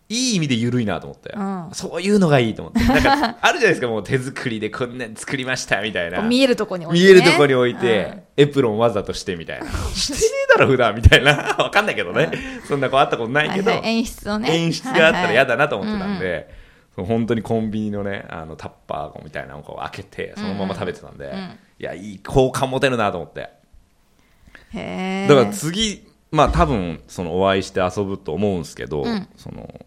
[0.09, 1.69] いい意味で緩いなと思って、うん。
[1.73, 2.79] そういうのがいいと思って。
[2.79, 6.21] なんかあるじゃないですかもう手作りでこんなに作りましたみたいな。
[6.21, 9.65] 見えるとこに置い見て、ね、えるとこに置いて、エプロンわざとしてみたいな。
[9.65, 10.19] してね
[10.55, 11.55] えだろ普段みたいな。
[11.57, 12.31] わかんないけどね、
[12.67, 14.51] そんな子あったことないけど、はいはい、演出をね。
[14.51, 16.62] 演出があったら嫌だなと思ってたんはいはいで、そう
[17.07, 21.59] 本当にコンビニのねあのタッパーみたいなのを開けてそのまま食べてたんで、ん。
[21.79, 23.49] いやいい好感持てるなと思って。
[25.27, 29.27] だから次まあ多分そのお会いして遊ぶと思うんですけど、うん。
[29.37, 29.85] その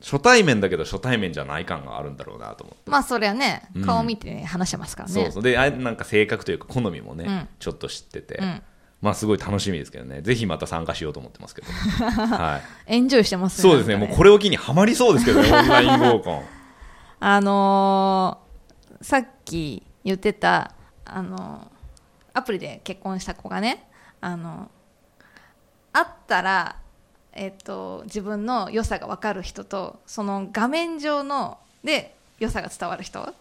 [0.00, 2.90] 初対面だけど初対面じゃない感があるんだろうなと思って。
[2.90, 3.84] まあそりゃねうん。
[3.84, 5.14] 顔見て、ね話してますからね。
[5.14, 5.42] そうそう。
[5.42, 7.48] であなんか性格というか好みもね、うん。
[7.58, 8.62] ちょっと知ってて、うん
[9.00, 10.22] まあすごい楽しみですけどね。
[10.22, 11.68] ぜひまた参加しようと思ってますけど、
[12.10, 13.94] はい、エンジョイしてますそうですね。
[13.94, 16.44] なんかもうこれを機にはまりそうですけどねオンライン合コン。
[17.20, 18.48] あのー
[19.00, 21.78] さっき言ってた、あのー
[22.34, 23.88] アプリで結婚した子がね、
[24.20, 24.70] あの
[25.92, 26.76] 会ったら、
[27.32, 33.34] えっと自分の良さが分かる人とその画面上ので良さが伝わる人、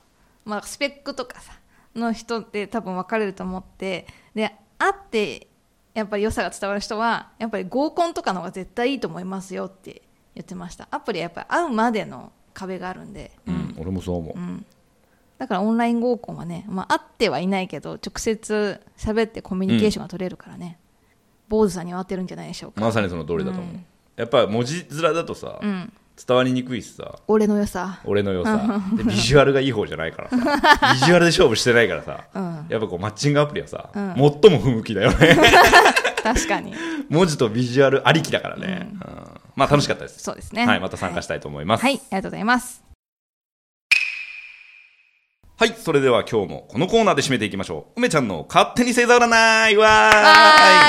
[0.45, 1.53] まあ、スペックとかさ
[1.95, 5.47] の人って多分分かれると思ってで会って
[5.93, 10.01] やっぱり良さが伝わる人はやっぱり合コンとかの方が絶対いいと思いますよって
[10.35, 10.87] 言ってました。
[10.91, 14.65] アプリはやっぱり会うまでの壁があるんで、うん、俺もそう思う、うん、
[15.37, 20.79] だからオンライン合コンはね、まあ、会ってはいないけど直接喋ってコミュニケーションが取れるからね、
[21.49, 23.75] 坊主さんには合ってるんじゃないでしょうか、まさにその通りだと思う、
[24.15, 27.19] やっぱ文字面だとさ、うん、伝わりにくいしさ。
[27.27, 28.81] 俺の良さ、俺の良さ。
[28.97, 30.35] でビジュアルがいい方じゃないからさ。
[30.93, 34.15] ビジュアルで勝負してないからさ、うん、やっぱこうマッチングアプリはさ、うん。
[34.41, 35.37] 最も不向きだよね。
[36.23, 36.73] 確かに。
[37.09, 38.99] 文字とビジュアルありきだからね、うん。
[39.55, 40.23] まあ楽しかったです。
[40.23, 40.65] そうですね。
[40.65, 41.81] はい、また参加したいと思います。
[41.83, 42.83] はい、ありがとうございます。
[45.59, 47.99] はい、それでは今日もこのコーナーで締めていきましょう。
[47.99, 49.77] 梅ちゃんの勝手に星座占い。
[49.77, 50.11] わ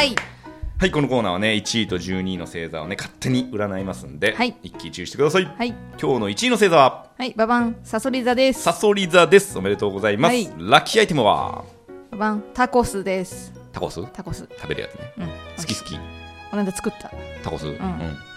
[0.03, 0.38] ーい
[0.81, 4.57] はい、このコーナーはね、1位と12位の星座をね、勝手に占いますんで、はい。
[4.63, 5.45] 一喜一憂してください。
[5.45, 5.75] はい。
[6.01, 8.63] 今日の1位の星座は、はいババンサソリ座です。
[8.63, 9.59] サソリ座です。
[9.59, 10.33] おめでとうございます。
[10.33, 10.49] はい。
[10.57, 11.65] ラッキーアイテムは、
[12.13, 13.53] ババンタコスです。
[13.73, 14.07] タコス？
[14.13, 14.49] タコス。
[14.57, 15.13] 食べるやつね。
[15.19, 15.27] うん。
[15.27, 15.97] 好き好き。
[15.97, 17.11] この間作った。
[17.43, 17.77] タコス、うん。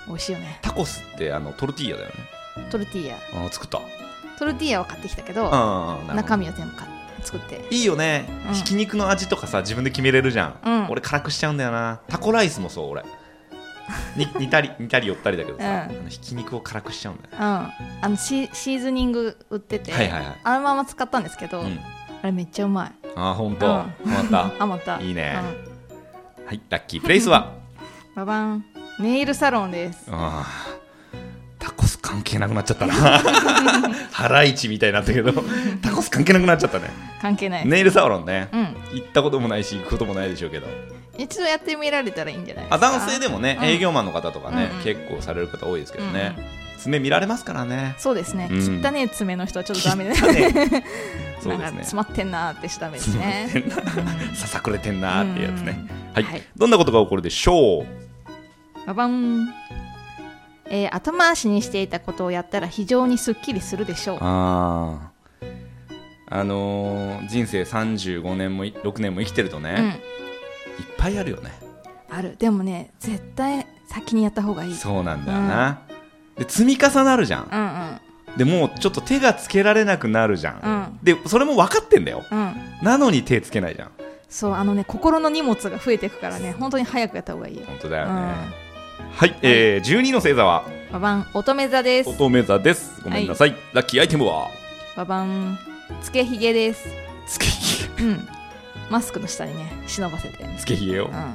[0.08, 0.58] 美味しいよね。
[0.64, 2.16] タコスってあのトルティーヤだよね。
[2.72, 3.18] トルティーヤ。
[3.36, 3.80] あー作った。
[4.40, 5.44] トルティーヤを買ってきたけど
[6.16, 6.90] 中身を全部買っ
[7.24, 7.66] 作って。
[7.70, 8.54] いいよね、うん。
[8.54, 10.88] ひき肉の味とかさ自分で決めれるじゃん、うん。
[10.90, 12.02] 俺辛くしちゃうんだよな。
[12.08, 13.04] タコライスもそう俺。
[14.16, 16.10] に 煮たり煮たり寄ったりだけどさ、うん。
[16.10, 17.40] ひき肉を辛くしちゃうんだようん。
[17.42, 20.36] あのシシーズニング売ってて、はいはいはい。
[20.44, 21.80] あのまま使ったんですけど、うん。
[22.22, 22.92] あれめっちゃうまい。
[23.16, 24.12] あ本当、うん。
[24.12, 24.52] また？
[24.64, 25.00] あまた。
[25.02, 25.38] いいね。
[26.40, 26.46] うん。
[26.48, 27.02] はいラッキー。
[27.02, 27.52] プレイスは？
[28.16, 28.66] ババン。
[29.00, 30.08] ネイルサロンです。
[30.12, 30.81] あー
[31.62, 32.94] タコス関係なくなっちゃったな。
[34.12, 35.32] ハライチみたいになったけど
[35.82, 36.90] タコス関係なくなっちゃったね。
[37.22, 38.76] 関係ない、ネイルサロンね、うん。
[38.94, 40.68] 行ったこともないし行くこともないでしょうけど。
[41.18, 43.68] 一度やってみられたらいいんじゃないですあか男性でもね、うん。
[43.68, 44.84] 営業マンの方とかね、うんうん。
[44.84, 46.46] 結構される方多いですけどね、うん。
[46.80, 47.94] 爪見られますからね。
[48.00, 48.86] そうですね、うん。
[48.86, 50.12] 汚ね爪の人はちょっとダメで。
[50.14, 50.84] 汚ね。
[51.40, 51.78] そうですね。
[51.82, 53.64] 詰まってんなーってしちゃダメですね。
[54.34, 56.44] ささくれてんなーってやつね、はい、はい。
[56.58, 58.88] どんなことが起こるでしょう？
[58.88, 59.54] ババン、
[60.74, 64.18] えー後回しにしていたことをやったら非常にすっきりするでしょう。
[64.22, 65.12] あ
[66.30, 69.86] ああのー人生35年もい6年も生きてるとね、うん。
[69.86, 69.94] いっ
[70.98, 71.52] ぱいあるよね。
[72.10, 72.38] ある。
[72.40, 74.74] でもね絶対先にやった方がいい。
[74.74, 75.82] そうなんだよな、
[76.38, 77.50] で積み重なるじゃん。
[77.52, 81.00] うんでもうちょっと手がつけられなくなるじゃん、うん。
[81.04, 82.24] でそれも分かってんだよ。
[82.32, 82.56] うんうん。
[82.82, 83.92] なのに手つけないじゃん。
[84.30, 87.66] そうあのね心の荷物が増えていくからね本当に早くやった方がいいよ。
[87.68, 88.71] 本当だよね、うん
[89.16, 90.66] はい、えー、12の星座は？
[90.92, 92.10] ババン乙女座です。
[92.10, 93.02] 乙女座です。
[93.04, 94.50] ごめんなさい、ラッキーアイテムは？
[94.96, 95.58] ババン
[96.02, 96.88] つけひげです。
[97.28, 98.04] つけひげ。
[98.04, 98.28] うん。
[98.92, 101.34] マスクの下にね忍ばせて、つけひげよ、うん、あ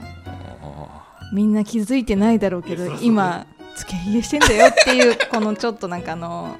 [1.32, 6.56] みんな気づいてないだろうけど今つけひげしてんだよっていう このちょっとなんかあの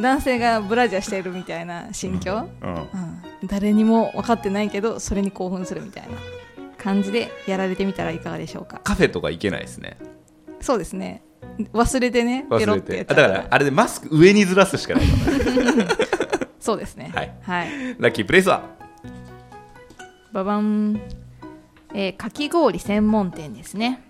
[0.00, 2.74] 男性がブラジャーしてるみたいな心境、ーうん。
[2.74, 6.10] うん、誰にも分かってないけどそれに興奮するみたいな
[6.78, 8.80] 感じでやられてみたらいかがでしょうか。
[8.84, 9.98] カフェとか行けないですね
[10.60, 11.22] そうですね。
[11.72, 15.04] 忘れてね忘れってだからあれでマスク上にずらすしかない
[16.60, 17.12] そうですね。
[17.14, 17.32] はい。
[17.42, 18.62] はい、ラッキープレイスは？
[20.32, 21.00] ババン、
[21.94, 24.02] えーかき氷専門店ですね。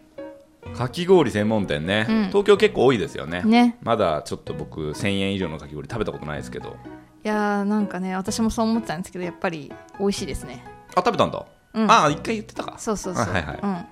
[0.75, 2.27] かき氷専門店ね、うん。
[2.29, 3.43] 東京結構多いですよね。
[3.45, 3.77] ね。
[3.83, 6.77] まだちょっと僕1000円以上のかき氷食べたことないですけど。
[7.25, 10.65] いやーなんかね私もそう思ってたんですけどやっぱり美味しいですね。
[10.95, 11.91] あ食べたんだ、うん。
[11.91, 12.75] ああ一回言ってたか。
[12.79, 13.59] そうそうそう、はいはいはい。
[13.63, 13.85] うん。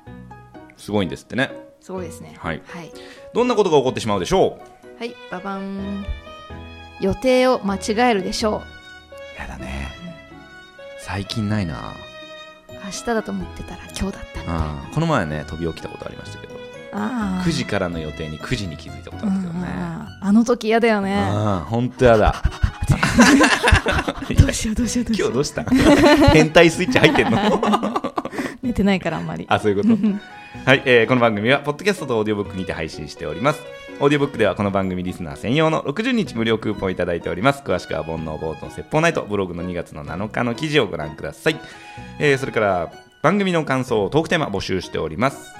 [0.76, 1.50] すごいんですってね
[1.84, 2.34] すごいですね。
[2.38, 2.62] はい。
[2.66, 2.90] はい、
[3.34, 4.58] どんなことが起こってしまうでしょ
[4.98, 6.06] はい、ババン。
[6.98, 8.62] 予定を間違えるでしょ
[9.36, 9.38] う。
[9.38, 9.90] やだね。
[11.00, 11.74] 最近ないな。
[11.74, 16.54] う明日だと思ってたら今日だったあこの前ね飛び起きたことありましたけど。
[16.94, 19.58] あー9時からの予定に9時に気づいたことあるけどね。
[19.60, 21.22] うんあの時嫌だよね。
[21.66, 22.42] 本当やだ。
[24.40, 25.28] どうしようどうしようどうしよう。
[25.28, 25.64] 今日どうした？
[26.32, 27.38] 変態スイッチ入ってんの？
[28.62, 29.44] 寝てないからあんまり。
[29.50, 29.88] あそういうこと
[30.64, 33.62] はい、えーこの番組はポッドキャストとオーディオブックにて配信しております。
[34.00, 37.62] オーディオブックではこの番組リスナー専用の60日無料クーポンをいただいております。
[37.62, 39.26] 詳しくは煩悩坊主の説法ナイト。
[39.28, 41.60] ブログの2月の7日の記事をご覧ください、
[42.18, 45.52] えーそれから番組の感想をトークテーマ募集しております。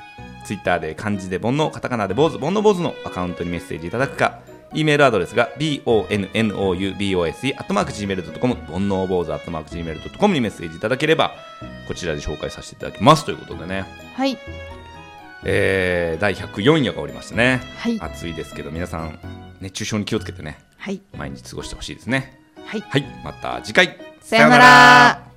[0.46, 4.40] ツイッターで漢字で煩悩カタカナで坊主煩悩坊主のアカウントにメッセージいただくか。
[4.72, 11.34] E メールアドレスが bonoubose.gmail.com 煩悩坊主 .gmail.com にメッセージいただければ
[11.86, 13.26] こちらで紹介させていただきます。
[13.26, 13.84] ということでね。
[14.14, 14.38] はい。
[15.44, 17.60] えー、第104夜がおりましたね。
[17.78, 18.00] はい。
[18.00, 19.18] 暑いですけど皆さん
[19.60, 20.58] 熱中症に気をつけてね。
[20.76, 21.00] はい。
[21.16, 22.38] 毎日過ごしてほしいですね。
[22.64, 22.80] はい。
[22.80, 23.04] はい。
[23.24, 23.98] また次回。
[24.20, 25.33] さよなら